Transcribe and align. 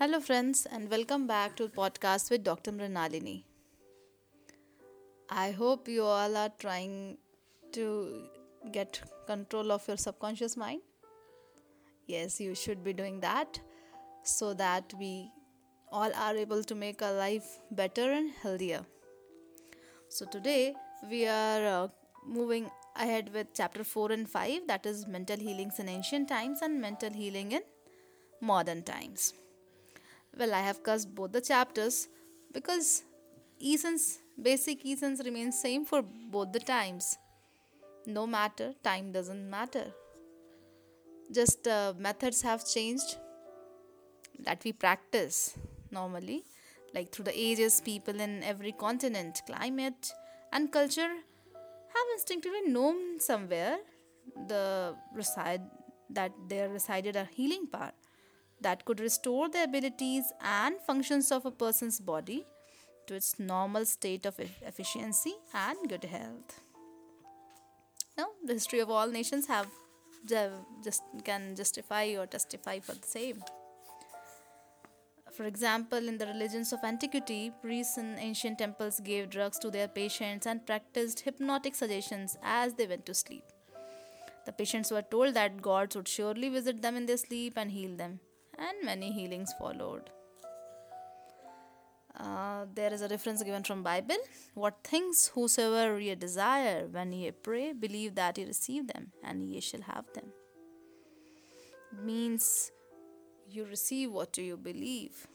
Hello, 0.00 0.18
friends, 0.18 0.66
and 0.72 0.90
welcome 0.90 1.26
back 1.26 1.56
to 1.56 1.68
podcast 1.68 2.30
with 2.30 2.42
Dr. 2.42 2.72
Mrinalini. 2.72 3.42
I 5.28 5.50
hope 5.50 5.88
you 5.88 6.04
all 6.04 6.38
are 6.38 6.48
trying 6.58 7.18
to 7.72 8.22
get 8.72 8.98
control 9.26 9.70
of 9.70 9.86
your 9.86 9.98
subconscious 9.98 10.56
mind. 10.56 10.80
Yes, 12.06 12.40
you 12.40 12.54
should 12.54 12.82
be 12.82 12.94
doing 12.94 13.20
that 13.20 13.60
so 14.22 14.54
that 14.54 14.94
we 14.98 15.30
all 15.92 16.10
are 16.14 16.34
able 16.34 16.64
to 16.64 16.74
make 16.74 17.02
our 17.02 17.12
life 17.12 17.58
better 17.70 18.10
and 18.10 18.30
healthier. 18.42 18.80
So, 20.08 20.24
today 20.24 20.76
we 21.10 21.26
are 21.26 21.66
uh, 21.66 21.88
moving 22.26 22.70
ahead 22.96 23.34
with 23.34 23.48
chapter 23.52 23.84
4 23.84 24.12
and 24.12 24.26
5 24.26 24.66
that 24.66 24.86
is 24.86 25.06
mental 25.06 25.36
healings 25.36 25.78
in 25.78 25.90
ancient 25.90 26.26
times 26.30 26.62
and 26.62 26.80
mental 26.80 27.12
healing 27.12 27.52
in 27.52 27.60
modern 28.40 28.82
times. 28.82 29.34
Well, 30.36 30.54
I 30.54 30.60
have 30.60 30.82
cursed 30.82 31.14
both 31.14 31.32
the 31.32 31.40
chapters 31.40 32.08
because 32.52 33.04
essence, 33.62 34.18
basic 34.40 34.84
essence 34.86 35.20
remains 35.24 35.60
same 35.60 35.84
for 35.84 36.02
both 36.02 36.52
the 36.52 36.60
times. 36.60 37.18
No 38.06 38.26
matter, 38.26 38.74
time 38.82 39.12
doesn't 39.12 39.48
matter. 39.48 39.92
Just 41.30 41.68
uh, 41.68 41.94
methods 41.98 42.42
have 42.42 42.66
changed 42.66 43.16
that 44.40 44.62
we 44.64 44.72
practice 44.72 45.56
normally, 45.90 46.44
like 46.94 47.12
through 47.12 47.26
the 47.26 47.38
ages, 47.38 47.80
people 47.80 48.18
in 48.20 48.42
every 48.42 48.72
continent, 48.72 49.42
climate, 49.46 50.12
and 50.52 50.72
culture 50.72 51.12
have 51.94 52.06
instinctively 52.14 52.62
known 52.66 53.20
somewhere 53.20 53.78
the 54.48 54.94
reside 55.14 55.62
that 56.08 56.32
there 56.48 56.68
resided 56.68 57.16
a 57.16 57.24
healing 57.24 57.66
power 57.66 57.92
that 58.60 58.84
could 58.84 59.00
restore 59.00 59.48
the 59.48 59.64
abilities 59.64 60.32
and 60.40 60.76
functions 60.86 61.32
of 61.32 61.46
a 61.46 61.50
person's 61.50 62.00
body 62.00 62.46
to 63.06 63.14
its 63.14 63.38
normal 63.38 63.84
state 63.84 64.26
of 64.26 64.38
efficiency 64.38 65.34
and 65.54 65.76
good 65.88 66.04
health. 66.04 66.60
Now, 68.16 68.28
the 68.44 68.52
history 68.54 68.80
of 68.80 68.90
all 68.90 69.08
nations 69.08 69.46
have 69.46 69.68
just 70.84 71.02
can 71.24 71.56
justify 71.56 72.14
or 72.18 72.26
testify 72.26 72.78
for 72.80 72.92
the 72.92 73.06
same. 73.06 73.42
For 75.32 75.44
example, 75.44 76.06
in 76.06 76.18
the 76.18 76.26
religions 76.26 76.72
of 76.72 76.80
antiquity, 76.84 77.52
priests 77.62 77.96
in 77.96 78.18
ancient 78.18 78.58
temples 78.58 79.00
gave 79.00 79.30
drugs 79.30 79.58
to 79.60 79.70
their 79.70 79.88
patients 79.88 80.46
and 80.46 80.66
practiced 80.66 81.20
hypnotic 81.20 81.74
suggestions 81.74 82.36
as 82.42 82.74
they 82.74 82.86
went 82.86 83.06
to 83.06 83.14
sleep. 83.14 83.44
The 84.44 84.52
patients 84.52 84.90
were 84.90 85.02
told 85.02 85.34
that 85.34 85.62
gods 85.62 85.96
would 85.96 86.08
surely 86.08 86.50
visit 86.50 86.82
them 86.82 86.96
in 86.96 87.06
their 87.06 87.16
sleep 87.16 87.54
and 87.56 87.70
heal 87.70 87.96
them 87.96 88.20
and 88.60 88.84
many 88.84 89.10
healings 89.10 89.52
followed. 89.58 90.10
Uh, 92.18 92.66
there 92.74 92.92
is 92.92 93.02
a 93.02 93.08
reference 93.08 93.42
given 93.42 93.62
from 93.62 93.82
Bible. 93.82 94.18
What 94.54 94.78
things 94.84 95.30
whosoever 95.34 95.98
ye 95.98 96.14
desire 96.14 96.86
when 96.90 97.12
ye 97.12 97.30
pray, 97.30 97.72
believe 97.72 98.14
that 98.16 98.36
ye 98.36 98.44
receive 98.44 98.88
them, 98.88 99.12
and 99.24 99.42
ye 99.42 99.60
shall 99.60 99.82
have 99.82 100.04
them. 100.14 100.32
Means 102.04 102.70
you 103.48 103.64
receive 103.64 104.12
what 104.12 104.32
do 104.32 104.42
you 104.42 104.56
believe. 104.56 105.26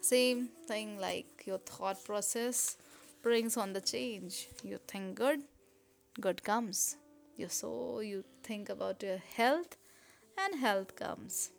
Same 0.00 0.50
thing 0.66 0.98
like 0.98 1.42
your 1.46 1.58
thought 1.58 2.04
process 2.04 2.76
brings 3.22 3.56
on 3.56 3.72
the 3.72 3.80
change. 3.80 4.48
You 4.62 4.78
think 4.86 5.16
good, 5.16 5.42
good 6.20 6.42
comes. 6.44 6.96
You 7.36 7.48
so 7.48 8.00
you 8.00 8.24
think 8.42 8.68
about 8.68 9.02
your 9.02 9.18
health, 9.36 9.76
and 10.44 10.60
health 10.60 10.96
comes. 10.96 11.50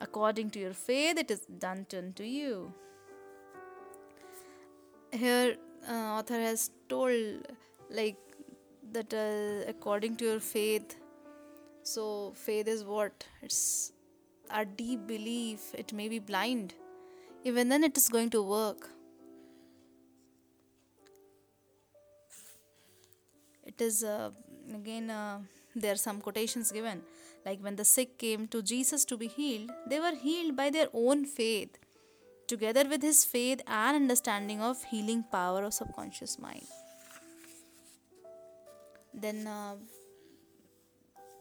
According 0.00 0.50
to 0.50 0.60
your 0.60 0.74
faith, 0.74 1.18
it 1.18 1.30
is 1.30 1.40
done 1.58 1.86
unto 1.96 2.22
you. 2.22 2.72
Here, 5.12 5.56
uh, 5.88 5.92
author 5.92 6.38
has 6.38 6.70
told 6.88 7.48
like 7.90 8.16
that 8.92 9.12
uh, 9.12 9.68
according 9.68 10.16
to 10.16 10.24
your 10.24 10.40
faith. 10.40 10.96
So, 11.82 12.32
faith 12.34 12.68
is 12.68 12.84
what? 12.84 13.24
It's 13.42 13.92
our 14.50 14.64
deep 14.64 15.06
belief. 15.06 15.74
It 15.74 15.92
may 15.92 16.08
be 16.08 16.18
blind. 16.18 16.74
Even 17.44 17.68
then, 17.68 17.82
it 17.82 17.96
is 17.96 18.08
going 18.08 18.30
to 18.30 18.42
work. 18.42 18.90
It 23.66 23.80
is 23.80 24.04
uh, 24.04 24.30
again. 24.74 25.10
Uh, 25.10 25.40
there 25.80 25.92
are 25.92 25.96
some 25.96 26.20
quotations 26.20 26.72
given 26.72 27.02
like 27.44 27.60
when 27.60 27.76
the 27.76 27.84
sick 27.84 28.18
came 28.18 28.46
to 28.48 28.62
Jesus 28.62 29.04
to 29.06 29.16
be 29.16 29.28
healed, 29.28 29.70
they 29.86 30.00
were 30.00 30.14
healed 30.14 30.56
by 30.56 30.70
their 30.70 30.88
own 30.92 31.24
faith, 31.24 31.78
together 32.46 32.84
with 32.88 33.02
his 33.02 33.24
faith 33.24 33.62
and 33.66 33.96
understanding 33.96 34.60
of 34.60 34.82
healing 34.84 35.24
power 35.30 35.62
of 35.64 35.74
subconscious 35.74 36.38
mind. 36.38 36.66
Then 39.14 39.46
uh, 39.46 39.76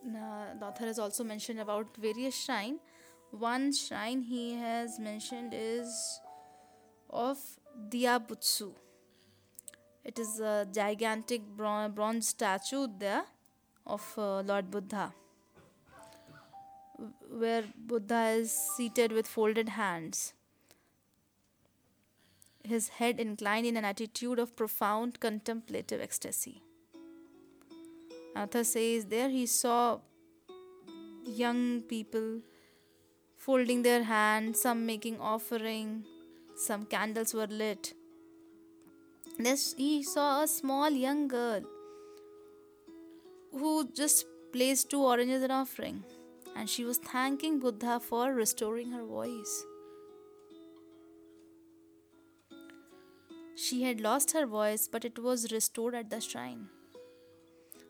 uh, 0.06 0.46
the 0.60 0.66
author 0.66 0.86
has 0.86 1.00
also 1.00 1.24
mentioned 1.24 1.60
about 1.60 1.96
various 1.98 2.36
shrine. 2.36 2.80
One 3.32 3.74
shrine 3.74 4.22
he 4.22 4.54
has 4.56 5.00
mentioned 5.00 5.54
is 5.54 6.20
of 7.10 7.38
Daibutsu. 7.90 8.74
It 10.06 10.18
is 10.20 10.40
a 10.40 10.66
gigantic 10.74 11.42
bronze 11.58 12.30
statue 12.30 12.88
there 12.98 13.26
of 13.88 14.14
uh, 14.18 14.42
Lord 14.42 14.70
Buddha 14.70 15.14
where 17.30 17.64
Buddha 17.76 18.30
is 18.30 18.52
seated 18.52 19.12
with 19.12 19.28
folded 19.28 19.70
hands, 19.70 20.34
his 22.64 22.90
head 22.90 23.20
inclined 23.20 23.66
in 23.66 23.78
an 23.78 23.86
attitude 23.86 24.40
of 24.40 24.56
profound 24.56 25.20
contemplative 25.20 26.02
ecstasy. 26.02 26.62
Author 28.36 28.64
says 28.64 29.06
there 29.06 29.30
he 29.30 29.46
saw 29.46 30.00
young 31.26 31.82
people 31.82 32.42
folding 33.36 33.82
their 33.84 34.04
hands, 34.04 34.62
some 34.62 34.86
making 34.86 35.20
offering, 35.20 36.04
some 36.56 36.86
candles 36.86 37.34
were 37.34 37.48
lit. 37.48 37.94
This 39.40 39.74
he 39.78 40.04
saw 40.04 40.44
a 40.44 40.48
small 40.48 40.90
young 40.90 41.28
girl 41.28 41.62
who 43.58 43.90
just 43.92 44.26
placed 44.52 44.90
two 44.90 45.02
oranges 45.02 45.44
in 45.44 45.52
offering 45.52 46.04
and 46.58 46.70
she 46.70 46.84
was 46.84 46.98
thanking 46.98 47.60
Buddha 47.60 48.00
for 48.00 48.34
restoring 48.34 48.92
her 48.92 49.04
voice. 49.04 49.64
She 53.56 53.84
had 53.84 54.02
lost 54.02 54.32
her 54.32 54.46
voice, 54.46 54.88
but 54.88 55.06
it 55.06 55.20
was 55.20 55.52
restored 55.52 55.96
at 55.96 56.10
the 56.10 56.20
shrine. 56.20 56.68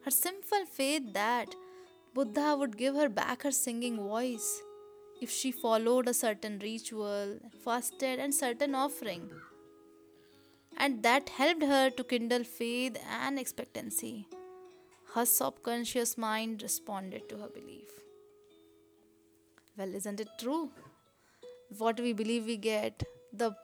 Her 0.04 0.12
simple 0.12 0.66
faith 0.66 1.14
that 1.14 1.56
Buddha 2.14 2.56
would 2.58 2.78
give 2.78 2.96
her 2.96 3.10
back 3.10 3.44
her 3.44 3.52
singing 3.52 3.98
voice 3.98 4.62
if 5.22 5.30
she 5.30 5.52
followed 5.52 6.08
a 6.08 6.14
certain 6.14 6.60
ritual, 6.60 7.40
fasted, 7.64 8.20
and 8.20 8.34
certain 8.34 8.76
offering. 8.76 9.30
And 10.78 11.04
that 11.04 11.30
helped 11.30 11.64
her 11.64 11.90
to 11.90 12.04
kindle 12.04 12.44
faith 12.44 12.98
and 13.22 13.40
expectancy. 13.40 14.28
Her 15.18 15.26
subconscious 15.26 16.16
mind 16.16 16.62
responded 16.62 17.28
to 17.30 17.38
her 17.38 17.48
belief. 17.48 17.90
Well, 19.76 19.96
isn't 19.96 20.20
it 20.20 20.28
true? 20.40 20.70
What 21.76 22.00
we 22.00 22.14
believe 22.14 22.46
we 22.46 22.56
get, 22.56 23.04
the 23.34 23.56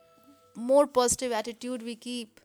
more 0.56 0.88
positive 0.88 1.32
attitude 1.32 1.84
we 1.84 1.96
keep, 1.96 2.40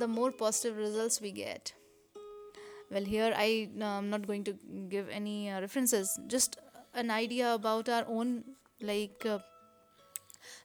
the 0.00 0.08
more 0.08 0.32
positive 0.32 0.76
results 0.76 1.20
we 1.20 1.30
get. 1.30 1.72
Well, 2.90 3.04
here 3.04 3.32
I 3.36 3.68
am 3.80 4.10
not 4.10 4.26
going 4.26 4.42
to 4.42 4.58
give 4.88 5.08
any 5.08 5.48
uh, 5.48 5.60
references, 5.60 6.18
just 6.26 6.58
an 6.94 7.12
idea 7.12 7.54
about 7.54 7.88
our 7.88 8.04
own, 8.08 8.42
like 8.80 9.24
uh, 9.24 9.38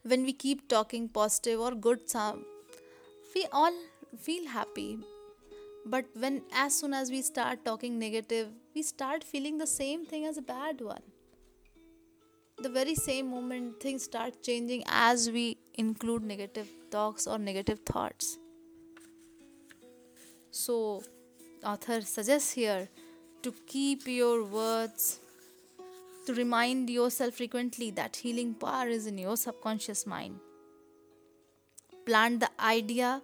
when 0.01 0.23
we 0.23 0.33
keep 0.33 0.67
talking 0.67 1.09
positive 1.09 1.59
or 1.59 1.75
good, 1.75 2.09
sound, 2.09 2.43
we 3.35 3.45
all 3.51 3.73
feel 4.17 4.47
happy. 4.47 4.97
But 5.85 6.05
when 6.13 6.43
as 6.53 6.79
soon 6.79 6.93
as 6.93 7.11
we 7.11 7.21
start 7.21 7.65
talking 7.65 7.99
negative, 7.99 8.49
we 8.73 8.83
start 8.83 9.23
feeling 9.23 9.57
the 9.57 9.67
same 9.67 10.05
thing 10.05 10.25
as 10.25 10.37
a 10.37 10.41
bad 10.41 10.81
one. 10.81 11.01
The 12.57 12.69
very 12.69 12.95
same 12.95 13.29
moment 13.29 13.81
things 13.81 14.03
start 14.03 14.41
changing 14.43 14.83
as 14.87 15.29
we 15.29 15.57
include 15.73 16.23
negative 16.23 16.69
talks 16.91 17.27
or 17.27 17.37
negative 17.37 17.79
thoughts. 17.79 18.37
So 20.51 21.03
author 21.65 22.01
suggests 22.01 22.53
here 22.53 22.87
to 23.41 23.51
keep 23.67 24.07
your 24.07 24.45
words 24.45 25.19
to 26.25 26.33
remind 26.33 26.89
yourself 26.89 27.35
frequently 27.35 27.91
that 27.91 28.15
healing 28.15 28.53
power 28.53 28.87
is 28.87 29.07
in 29.07 29.17
your 29.17 29.35
subconscious 29.35 30.05
mind. 30.05 30.39
Plant 32.05 32.39
the 32.39 32.49
idea 32.59 33.21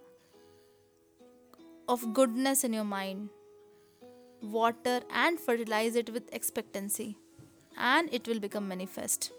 of 1.90 2.12
goodness 2.14 2.62
in 2.62 2.72
your 2.72 2.84
mind. 2.84 3.30
Water 4.40 5.00
and 5.10 5.40
fertilize 5.40 5.96
it 5.96 6.10
with 6.10 6.32
expectancy, 6.32 7.16
and 7.76 8.08
it 8.12 8.28
will 8.28 8.38
become 8.38 8.68
manifest. 8.68 9.32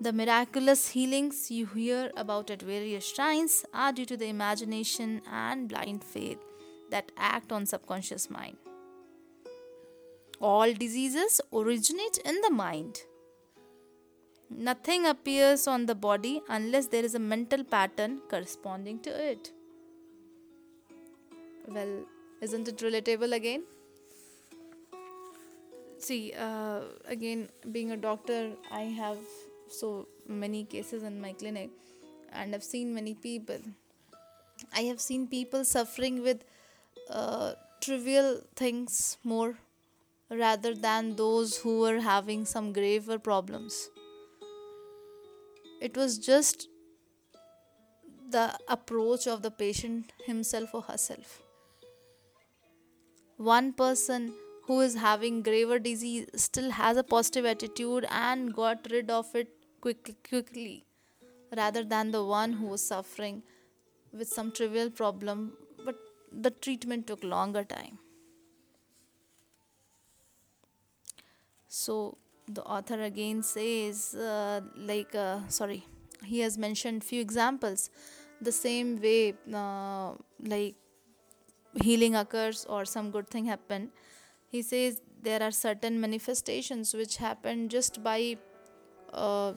The 0.00 0.12
miraculous 0.12 0.88
healings 0.90 1.50
you 1.50 1.66
hear 1.66 2.12
about 2.16 2.50
at 2.50 2.62
various 2.62 3.12
shrines 3.12 3.64
are 3.74 3.92
due 3.92 4.06
to 4.06 4.16
the 4.16 4.26
imagination 4.26 5.20
and 5.30 5.68
blind 5.68 6.04
faith 6.04 6.38
that 6.90 7.10
act 7.16 7.50
on 7.50 7.66
subconscious 7.66 8.30
mind. 8.30 8.56
All 10.40 10.72
diseases 10.72 11.40
originate 11.52 12.18
in 12.24 12.40
the 12.40 12.50
mind. 12.50 13.02
Nothing 14.56 15.06
appears 15.06 15.66
on 15.66 15.86
the 15.86 15.94
body 15.94 16.42
unless 16.48 16.86
there 16.86 17.04
is 17.04 17.14
a 17.14 17.18
mental 17.18 17.64
pattern 17.64 18.20
corresponding 18.28 18.98
to 19.00 19.10
it. 19.10 19.50
Well, 21.66 22.04
isn't 22.40 22.68
it 22.68 22.78
relatable 22.78 23.32
again? 23.32 23.64
See, 25.98 26.32
uh, 26.36 26.80
again, 27.06 27.48
being 27.70 27.92
a 27.92 27.96
doctor, 27.96 28.50
I 28.70 28.82
have 28.82 29.18
so 29.68 30.08
many 30.26 30.64
cases 30.64 31.02
in 31.02 31.20
my 31.20 31.32
clinic 31.32 31.70
and 32.32 32.54
I've 32.54 32.64
seen 32.64 32.94
many 32.94 33.14
people. 33.14 33.58
I 34.74 34.82
have 34.82 35.00
seen 35.00 35.26
people 35.28 35.64
suffering 35.64 36.22
with 36.22 36.44
uh, 37.08 37.54
trivial 37.80 38.40
things 38.56 39.16
more 39.24 39.56
rather 40.30 40.74
than 40.74 41.16
those 41.16 41.58
who 41.58 41.80
were 41.80 42.00
having 42.00 42.44
some 42.44 42.72
graver 42.72 43.18
problems. 43.18 43.88
It 45.86 45.96
was 45.96 46.16
just 46.16 46.68
the 48.30 48.56
approach 48.68 49.26
of 49.26 49.42
the 49.42 49.50
patient 49.50 50.12
himself 50.26 50.74
or 50.74 50.82
herself. 50.82 51.42
One 53.36 53.72
person 53.72 54.32
who 54.66 54.78
is 54.80 54.94
having 54.94 55.42
graver 55.42 55.80
disease 55.80 56.28
still 56.36 56.70
has 56.70 56.96
a 56.96 57.02
positive 57.02 57.44
attitude 57.44 58.06
and 58.10 58.54
got 58.54 58.86
rid 58.92 59.10
of 59.10 59.34
it 59.34 59.48
quick, 59.80 60.14
quickly 60.28 60.84
rather 61.56 61.82
than 61.82 62.12
the 62.12 62.24
one 62.24 62.52
who 62.52 62.66
was 62.66 62.86
suffering 62.86 63.42
with 64.12 64.28
some 64.28 64.52
trivial 64.52 64.88
problem 64.88 65.52
but 65.84 65.96
the 66.30 66.50
treatment 66.50 67.08
took 67.08 67.24
longer 67.24 67.64
time 67.64 67.98
so 71.66 72.16
the 72.48 72.62
author 72.62 73.02
again 73.02 73.42
says 73.42 74.14
uh, 74.14 74.60
like 74.76 75.14
uh, 75.14 75.40
sorry 75.48 75.86
he 76.24 76.40
has 76.40 76.58
mentioned 76.58 77.04
few 77.04 77.20
examples. 77.20 77.90
The 78.40 78.52
same 78.52 79.00
way 79.00 79.34
uh, 79.52 80.14
like 80.44 80.74
healing 81.80 82.16
occurs 82.16 82.64
or 82.68 82.84
some 82.84 83.10
good 83.10 83.28
thing 83.28 83.44
happen. 83.46 83.90
He 84.48 84.62
says 84.62 85.00
there 85.22 85.42
are 85.42 85.50
certain 85.50 86.00
manifestations 86.00 86.94
which 86.94 87.16
happen 87.16 87.68
just 87.68 88.02
by 88.02 88.36
uh, 89.12 89.54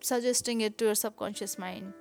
suggesting 0.00 0.60
it 0.60 0.78
to 0.78 0.86
your 0.86 0.94
subconscious 0.94 1.58
mind. 1.58 1.92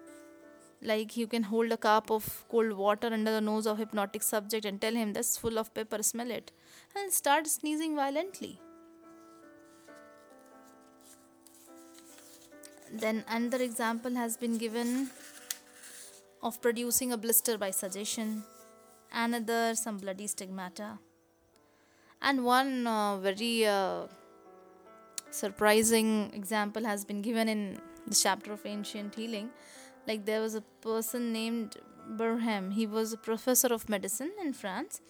Like 0.82 1.16
you 1.16 1.28
can 1.28 1.44
hold 1.44 1.72
a 1.72 1.78
cup 1.78 2.12
of 2.12 2.46
cold 2.50 2.74
water 2.74 3.08
under 3.08 3.32
the 3.32 3.42
nose 3.42 3.66
of 3.66 3.78
hypnotic 3.78 4.22
subject 4.22 4.66
and 4.66 4.80
tell 4.80 4.94
him 4.94 5.14
that's 5.14 5.38
full 5.38 5.58
of 5.58 5.74
pepper 5.74 6.04
smell 6.04 6.30
it 6.30 6.52
and 6.96 7.12
start 7.12 7.48
sneezing 7.48 7.96
violently 7.96 8.60
then 12.94 13.26
another 13.28 13.62
example 13.64 14.16
has 14.16 14.38
been 14.38 14.58
given 14.58 15.10
of 16.44 16.62
producing 16.62 17.12
a 17.12 17.18
blister 17.18 17.58
by 17.58 17.72
suggestion. 17.72 18.44
Another 19.12 19.74
some 19.76 19.98
bloody 19.98 20.28
stigmata. 20.28 21.00
And 22.22 22.46
one 22.46 22.86
uh, 22.86 23.18
very 23.18 23.66
uh, 23.66 24.04
surprising 25.32 26.32
example 26.34 26.86
has 26.86 27.04
been 27.04 27.22
given 27.22 27.50
in 27.50 27.80
the 28.08 28.16
chapter 28.16 28.54
of 28.54 28.66
ancient 28.66 29.16
healing. 29.16 29.50
Like 30.08 30.26
there 30.26 30.42
was 30.42 30.54
a 30.54 30.62
person 30.62 31.34
named 31.34 31.78
Bernheim. 32.12 32.72
He 32.74 32.86
was 32.86 33.14
a 33.14 33.18
professor 33.18 33.74
of 33.74 33.90
medicine 33.90 34.32
in 34.40 34.54
France. 34.54 35.02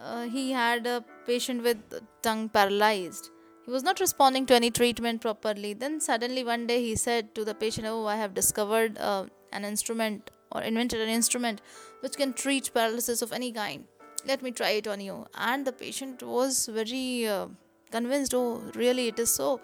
Uh, 0.00 0.28
he 0.28 0.52
had 0.52 0.86
a 0.86 1.04
patient 1.26 1.62
with 1.62 1.78
tongue 2.22 2.48
paralyzed 2.48 3.30
he 3.64 3.70
was 3.70 3.82
not 3.82 4.00
responding 4.00 4.44
to 4.46 4.54
any 4.54 4.70
treatment 4.70 5.20
properly 5.20 5.72
then 5.72 6.00
suddenly 6.00 6.44
one 6.44 6.66
day 6.66 6.82
he 6.82 6.94
said 6.96 7.34
to 7.34 7.44
the 7.44 7.54
patient 7.54 7.86
oh 7.86 8.06
i 8.06 8.16
have 8.16 8.34
discovered 8.34 8.98
uh, 8.98 9.24
an 9.52 9.64
instrument 9.64 10.30
or 10.54 10.62
invented 10.62 11.00
an 11.00 11.08
instrument 11.08 11.60
which 12.00 12.16
can 12.16 12.32
treat 12.32 12.72
paralysis 12.74 13.22
of 13.22 13.32
any 13.32 13.52
kind. 13.52 13.84
Let 14.26 14.42
me 14.42 14.52
try 14.52 14.70
it 14.70 14.86
on 14.86 15.00
you. 15.00 15.26
And 15.34 15.66
the 15.66 15.72
patient 15.72 16.22
was 16.22 16.66
very 16.66 17.26
uh, 17.26 17.46
convinced, 17.90 18.34
oh, 18.34 18.62
really, 18.74 19.08
it 19.08 19.18
is 19.18 19.32
so. 19.32 19.60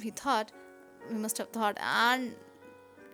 He 0.00 0.10
thought, 0.10 0.52
he 1.08 1.14
must 1.14 1.38
have 1.38 1.48
thought, 1.48 1.76
and 1.80 2.34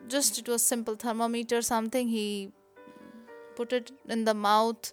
just 0.09 0.39
it 0.39 0.49
was 0.49 0.63
simple 0.63 0.97
thermometer, 0.97 1.63
something. 1.63 2.09
He 2.09 2.53
put 3.57 3.73
it 3.73 3.93
in 4.09 4.25
the 4.25 4.35
mouth 4.35 4.93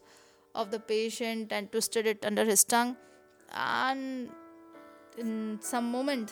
of 0.55 0.71
the 0.71 0.79
patient 0.79 1.51
and 1.51 1.71
twisted 1.71 2.05
it 2.05 2.25
under 2.25 2.45
his 2.45 2.63
tongue. 2.63 2.95
And 3.51 4.29
in 5.17 5.59
some 5.61 5.91
moment, 5.91 6.31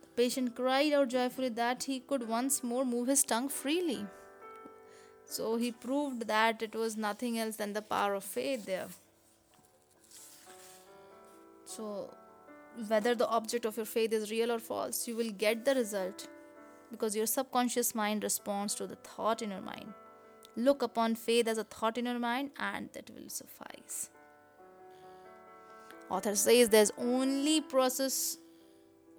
The 0.00 0.08
patient 0.22 0.54
cried 0.56 0.92
out 0.92 1.08
joyfully 1.08 1.50
that 1.50 1.84
he 1.84 2.00
could 2.00 2.28
once 2.28 2.62
more 2.64 2.84
move 2.84 3.08
his 3.08 3.24
tongue 3.24 3.48
freely. 3.48 4.06
So 5.26 5.56
he 5.56 5.72
proved 5.72 6.26
that 6.28 6.62
it 6.62 6.74
was 6.74 6.96
nothing 6.96 7.38
else 7.38 7.56
than 7.56 7.72
the 7.72 7.82
power 7.82 8.14
of 8.14 8.24
faith 8.24 8.64
there. 8.66 8.88
So, 11.64 12.14
whether 12.88 13.14
the 13.14 13.28
object 13.28 13.64
of 13.64 13.76
your 13.76 13.86
faith 13.86 14.12
is 14.12 14.30
real 14.30 14.52
or 14.52 14.58
false, 14.58 15.06
you 15.08 15.16
will 15.16 15.30
get 15.30 15.64
the 15.64 15.74
result 15.74 16.28
because 16.90 17.16
your 17.16 17.26
subconscious 17.26 17.94
mind 17.94 18.22
responds 18.22 18.74
to 18.76 18.86
the 18.86 18.96
thought 18.96 19.42
in 19.42 19.50
your 19.50 19.60
mind. 19.60 19.92
Look 20.56 20.82
upon 20.82 21.16
faith 21.16 21.48
as 21.48 21.58
a 21.58 21.64
thought 21.64 21.98
in 21.98 22.06
your 22.06 22.18
mind, 22.18 22.52
and 22.58 22.88
that 22.94 23.10
will 23.10 23.28
suffice. 23.28 24.08
Author 26.08 26.34
says 26.36 26.68
there's 26.68 26.92
only 26.98 27.60
process 27.60 28.38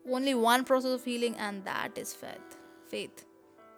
only 0.10 0.34
one 0.34 0.64
process 0.64 0.92
of 0.92 1.04
healing, 1.04 1.36
and 1.38 1.64
that 1.66 1.98
is 1.98 2.14
faith. 2.14 2.58
Faith. 2.88 3.26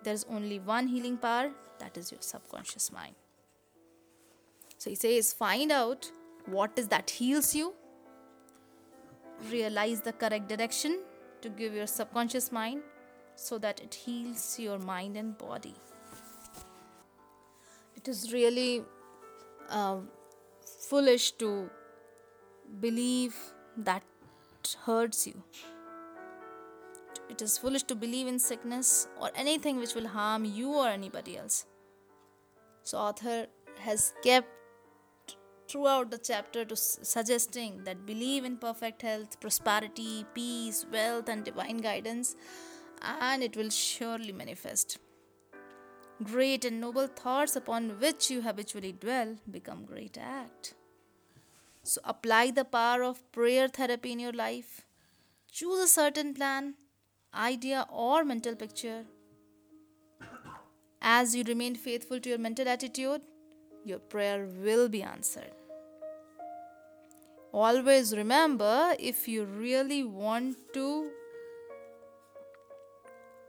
There's 0.04 0.26
only 0.30 0.60
one 0.60 0.88
healing 0.88 1.18
power, 1.18 1.52
that 1.80 1.98
is 1.98 2.12
your 2.12 2.22
subconscious 2.22 2.92
mind. 2.92 3.16
So 4.78 4.90
he 4.90 4.96
says, 4.96 5.34
find 5.34 5.72
out 5.72 6.12
what 6.46 6.78
is 6.78 6.88
that 6.90 7.10
heals 7.10 7.54
you, 7.56 7.74
realize 9.52 10.02
the 10.02 10.14
correct 10.14 10.48
direction 10.48 11.02
to 11.42 11.50
give 11.50 11.74
your 11.74 11.88
subconscious 11.88 12.52
mind 12.52 12.82
so 13.36 13.58
that 13.58 13.80
it 13.82 13.94
heals 13.94 14.60
your 14.60 14.80
mind 14.80 15.18
and 15.18 15.38
body. 15.38 15.74
It 17.96 18.08
is 18.08 18.32
really 18.32 18.84
uh, 19.70 19.98
foolish 20.90 21.32
to 21.34 21.70
believe 22.80 23.36
that 23.78 24.04
hurts 24.86 25.26
you 25.26 25.44
it 27.30 27.44
is 27.44 27.58
foolish 27.60 27.84
to 27.84 27.96
believe 27.96 28.28
in 28.28 28.40
sickness 28.40 29.08
or 29.22 29.30
anything 29.36 29.78
which 29.78 29.94
will 29.94 30.08
harm 30.08 30.46
you 30.46 30.74
or 30.74 30.88
anybody 30.88 31.38
else. 31.38 31.66
So, 32.84 32.98
author 32.98 33.48
has 33.80 34.14
kept 34.24 34.48
throughout 35.70 36.10
the 36.10 36.18
chapter 36.18 36.66
to 36.66 36.76
suggesting 36.76 37.84
that 37.84 38.06
believe 38.06 38.44
in 38.44 38.58
perfect 38.58 39.04
health, 39.04 39.40
prosperity, 39.40 40.26
peace, 40.34 40.86
wealth, 40.92 41.30
and 41.30 41.44
divine 41.44 41.78
guidance, 41.78 42.36
and 43.22 43.44
it 43.44 43.56
will 43.56 43.70
surely 43.70 44.32
manifest. 44.32 44.98
Great 46.24 46.66
and 46.66 46.82
noble 46.82 47.08
thoughts 47.08 47.56
upon 47.56 48.00
which 48.00 48.32
you 48.32 48.42
habitually 48.42 48.92
dwell 48.92 49.36
become 49.50 49.86
great 49.86 50.18
act. 50.20 50.74
So 51.84 52.02
apply 52.04 52.52
the 52.52 52.66
power 52.66 53.04
of 53.04 53.32
prayer 53.32 53.68
therapy 53.68 54.12
in 54.12 54.20
your 54.20 54.34
life. 54.34 54.86
Choose 55.52 55.80
a 55.80 55.88
certain 55.88 56.34
plan 56.34 56.76
idea, 57.34 57.86
or 57.92 58.24
mental 58.24 58.56
picture. 58.56 59.06
As 61.02 61.36
you 61.36 61.44
remain 61.44 61.76
faithful 61.76 62.20
to 62.20 62.30
your 62.30 62.38
mental 62.38 62.68
attitude, 62.68 63.22
your 63.86 64.00
prayer 64.00 64.48
will 64.62 64.90
be 64.90 65.02
answered. 65.02 65.52
Always 67.54 68.16
remember 68.16 68.96
if 69.00 69.28
you 69.28 69.46
really 69.46 70.04
want 70.04 70.58
to, 70.74 71.10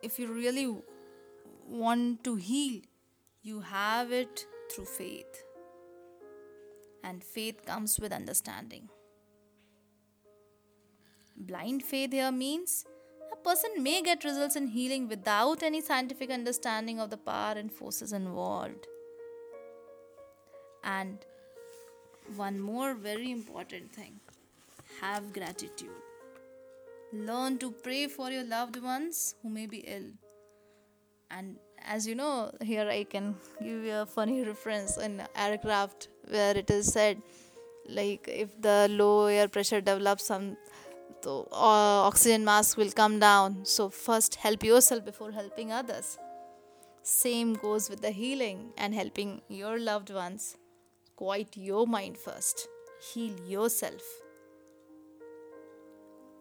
if 0.03 0.19
you 0.19 0.29
really 0.29 0.75
want 1.67 2.25
to 2.25 2.37
heal, 2.37 2.81
you 3.43 3.61
have 3.61 4.13
it 4.13 4.47
through 4.71 4.87
faith. 4.87 5.45
And 7.03 7.25
faith 7.25 7.65
comes 7.65 7.99
with 7.99 8.13
understanding. 8.13 8.89
Blind 11.37 11.83
faith 11.83 12.13
here 12.13 12.31
means 12.31 12.85
a 13.33 13.37
person 13.37 13.83
may 13.83 14.03
get 14.03 14.25
results 14.25 14.57
in 14.57 14.67
healing 14.67 15.09
without 15.09 15.63
any 15.63 15.81
scientific 15.81 16.31
understanding 16.31 17.01
of 17.01 17.11
the 17.11 17.17
power 17.17 17.55
and 17.57 17.73
forces 17.73 18.13
involved. 18.13 18.87
And 20.85 21.19
one 22.37 22.61
more 22.61 22.95
very 22.95 23.31
important 23.31 23.93
thing 23.93 24.21
have 25.01 25.33
gratitude. 25.33 25.89
Learn 27.13 27.59
to 27.59 27.73
pray 27.73 28.07
for 28.07 28.31
your 28.31 28.45
loved 28.45 28.81
ones 28.83 29.35
who 29.43 29.49
may 29.49 29.67
be 29.67 29.79
ill. 29.79 30.11
And 31.31 31.57
as 31.87 32.07
you 32.07 32.15
know, 32.15 32.51
here 32.63 32.89
I 32.89 33.05
can 33.05 33.37
give 33.63 33.85
you 33.85 33.95
a 33.95 34.07
funny 34.07 34.43
reference 34.53 34.97
in 34.97 35.23
aircraft 35.37 36.09
where 36.29 36.57
it 36.57 36.71
is 36.71 36.93
said, 36.93 37.23
like 37.89 38.29
if 38.29 38.61
the 38.61 38.89
low 38.91 39.27
air 39.27 39.49
pressure 39.49 39.81
develops, 39.81 40.27
some 40.27 40.57
so, 41.23 41.49
uh, 41.53 42.09
oxygen 42.09 42.45
mask 42.45 42.79
will 42.79 42.91
come 42.91 43.19
down. 43.19 43.65
So 43.65 43.91
first 43.91 44.37
help 44.37 44.65
yourself 44.65 45.05
before 45.05 45.33
helping 45.33 45.71
others. 45.71 46.19
Same 47.03 47.55
goes 47.55 47.91
with 47.91 48.01
the 48.01 48.11
healing 48.11 48.73
and 48.79 48.95
helping 48.95 49.43
your 49.49 49.79
loved 49.79 50.11
ones. 50.11 50.57
Quiet 51.17 51.57
your 51.57 51.87
mind 51.87 52.17
first. 52.17 52.69
Heal 53.13 53.39
yourself 53.47 54.03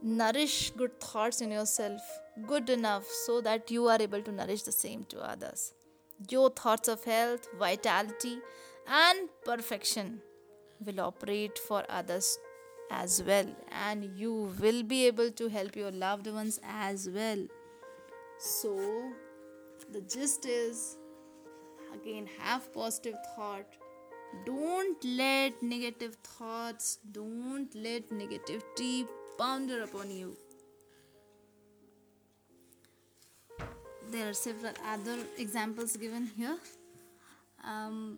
nourish 0.02 0.72
good 0.72 1.00
thoughts 1.00 1.42
in 1.42 1.52
yourself 1.52 2.02
good 2.48 2.70
enough 2.70 3.06
so 3.06 3.42
that 3.42 3.70
you 3.70 3.88
are 3.88 4.02
able 4.02 4.22
to 4.22 4.32
nourish 4.32 4.64
the 4.64 4.72
same 4.72 5.06
to 5.10 5.20
others. 5.20 5.74
Your 6.30 6.50
thoughts 6.50 6.88
of 6.88 7.04
health, 7.04 7.48
vitality, 7.58 8.40
and 8.88 9.30
perfection 9.46 10.22
will 10.86 11.02
operate 11.02 11.58
for 11.60 11.84
others 11.90 12.38
as 12.92 13.22
well, 13.24 13.46
and 13.72 14.18
you 14.18 14.52
will 14.60 14.84
be 14.84 15.06
able 15.06 15.32
to 15.32 15.48
help 15.48 15.76
your 15.76 15.92
loved 15.92 16.28
ones 16.28 16.60
as 16.64 17.10
well. 17.10 17.46
So, 18.40 19.12
the 19.92 20.02
gist 20.02 20.46
is 20.46 20.98
again, 21.94 22.28
have 22.40 22.74
positive 22.74 23.16
thought. 23.36 23.66
Don't 24.46 25.04
let 25.04 25.62
negative 25.62 26.16
thoughts, 26.24 27.00
don't 27.12 27.74
let 27.76 28.10
negativity 28.10 29.08
ponder 29.40 29.84
upon 29.84 30.12
you. 30.12 30.36
There 34.12 34.28
are 34.30 34.34
several 34.34 34.74
other 34.94 35.18
examples 35.38 35.96
given 35.96 36.30
here. 36.36 36.58
Um, 37.64 38.18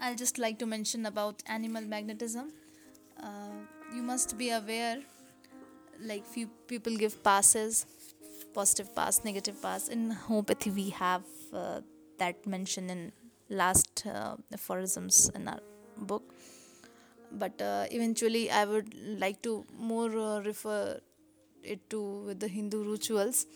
I'll 0.00 0.16
just 0.16 0.38
like 0.38 0.58
to 0.58 0.66
mention 0.66 1.06
about 1.06 1.42
animal 1.46 1.82
magnetism. 1.82 2.52
Uh, 3.22 3.58
you 3.94 4.02
must 4.02 4.36
be 4.36 4.50
aware, 4.50 4.98
like 6.00 6.26
few 6.26 6.48
people 6.66 6.96
give 6.96 7.22
passes, 7.22 7.86
positive 8.52 8.94
pass, 8.96 9.22
negative 9.24 9.62
pass. 9.62 9.88
In 9.88 10.10
homeopathy, 10.10 10.70
we 10.70 10.90
have 10.90 11.22
uh, 11.52 11.80
that 12.18 12.46
mentioned 12.46 12.90
in 12.90 13.12
last 13.48 14.04
uh, 14.06 14.36
aphorisms 14.52 15.30
in 15.36 15.46
our 15.46 15.60
book 15.98 16.34
but 17.32 17.60
uh, 17.62 17.84
eventually 17.90 18.50
i 18.50 18.64
would 18.64 18.94
like 19.18 19.40
to 19.42 19.64
more 19.78 20.10
uh, 20.18 20.40
refer 20.40 21.00
it 21.62 21.88
to 21.90 22.00
with 22.26 22.40
the 22.40 22.48
hindu 22.48 22.82
rituals 22.90 23.46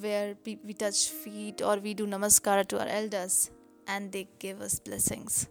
where 0.00 0.36
we 0.44 0.72
touch 0.72 1.08
feet 1.08 1.62
or 1.62 1.76
we 1.76 1.94
do 1.94 2.06
namaskara 2.06 2.66
to 2.72 2.80
our 2.80 2.88
elders 2.88 3.50
and 3.88 4.12
they 4.12 4.28
give 4.38 4.60
us 4.60 4.78
blessings. 4.78 5.48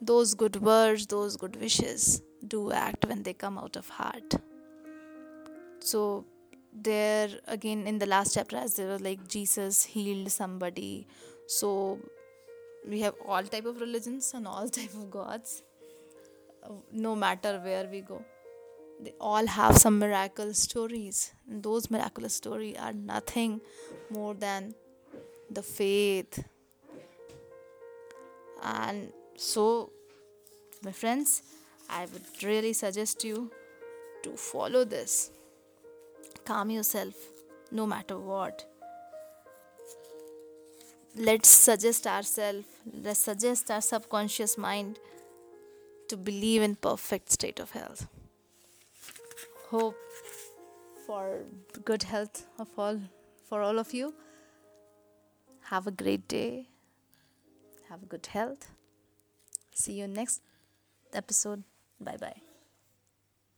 Those 0.00 0.34
good 0.34 0.56
words 0.62 1.06
those 1.06 1.36
good 1.36 1.56
wishes 1.56 2.22
do 2.46 2.72
act 2.72 3.04
when 3.06 3.22
they 3.22 3.32
come 3.32 3.58
out 3.58 3.76
of 3.76 3.88
heart. 3.88 4.36
So 5.80 6.24
there 6.72 7.28
again 7.46 7.86
in 7.86 7.98
the 7.98 8.06
last 8.06 8.34
chapter 8.34 8.56
as 8.56 8.74
there 8.74 8.88
was 8.88 9.00
like 9.00 9.26
jesus 9.28 9.84
healed 9.84 10.30
somebody. 10.30 11.06
So 11.46 11.98
we 12.88 13.00
have 13.00 13.14
all 13.26 13.42
type 13.42 13.66
of 13.66 13.80
religions 13.80 14.32
and 14.34 14.46
all 14.46 14.68
type 14.80 14.94
of 14.94 15.10
gods 15.10 15.62
no 16.92 17.14
matter 17.16 17.58
where 17.64 17.86
we 17.90 18.00
go 18.00 18.24
they 19.00 19.12
all 19.20 19.46
have 19.46 19.76
some 19.76 19.98
miracle 19.98 20.52
stories. 20.54 21.32
And 21.48 21.62
those 21.62 21.90
miraculous 21.90 22.34
stories 22.34 22.76
are 22.78 22.92
nothing 22.92 23.60
more 24.10 24.34
than 24.34 24.74
the 25.50 25.62
faith. 25.62 26.44
And 28.62 29.12
so 29.36 29.92
my 30.82 30.92
friends 30.92 31.42
i 31.88 32.04
would 32.06 32.24
really 32.42 32.72
suggest 32.72 33.22
you 33.22 33.50
to 34.22 34.30
follow 34.30 34.84
this. 34.84 35.30
Calm 36.44 36.70
yourself 36.70 37.14
no 37.70 37.86
matter 37.86 38.18
what. 38.18 38.64
Let's 41.14 41.48
suggest 41.48 42.06
ourselves 42.06 42.66
let's 43.02 43.20
suggest 43.20 43.70
our 43.70 43.80
subconscious 43.80 44.58
mind 44.58 44.98
to 46.08 46.16
believe 46.16 46.62
in 46.62 46.76
perfect 46.76 47.32
state 47.32 47.60
of 47.60 47.72
health. 47.72 48.06
Hope 49.70 49.96
for 51.06 51.44
good 51.84 52.04
health 52.04 52.46
of 52.58 52.68
all 52.78 53.00
for 53.48 53.62
all 53.62 53.78
of 53.78 53.92
you. 53.94 54.14
Have 55.70 55.86
a 55.86 55.90
great 55.90 56.28
day. 56.28 56.68
Have 57.88 58.08
good 58.08 58.26
health. 58.26 58.70
See 59.74 59.94
you 60.00 60.08
next 60.08 60.42
episode. 61.12 61.62
Bye 62.00 62.16
bye 62.18 62.45